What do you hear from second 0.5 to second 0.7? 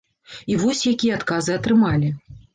І